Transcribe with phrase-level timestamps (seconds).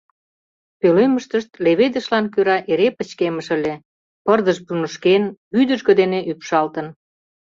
[0.79, 3.73] Пӧлемыштышт леведышлан кӧра эре пычкемыш ыле,
[4.25, 5.23] пырдыж пунышкен,
[5.55, 6.87] вӱдыжгӧ дене ӱпшалтын.